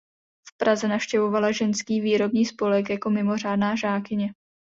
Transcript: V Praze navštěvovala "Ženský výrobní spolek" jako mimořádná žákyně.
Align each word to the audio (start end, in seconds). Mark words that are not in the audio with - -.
V 0.47 0.57
Praze 0.57 0.87
navštěvovala 0.87 1.51
"Ženský 1.51 2.01
výrobní 2.01 2.45
spolek" 2.45 2.89
jako 2.89 3.09
mimořádná 3.09 3.75
žákyně. 3.75 4.33